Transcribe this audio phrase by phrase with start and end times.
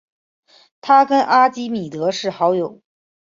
[0.81, 2.81] 他跟阿基米德是好友。